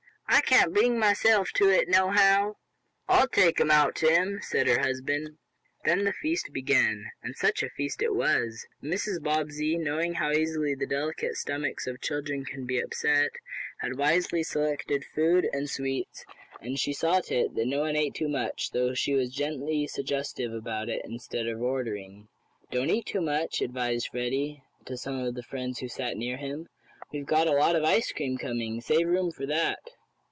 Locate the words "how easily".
10.15-10.73